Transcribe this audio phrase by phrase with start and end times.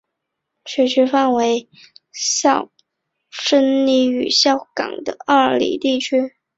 [0.65, 1.69] 学区范围为
[2.11, 2.71] 孝
[3.29, 6.33] 深里与孝冈里二里地区。